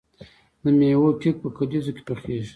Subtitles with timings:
[0.63, 2.49] د میوو کیک په کلیزو کې پخیږي.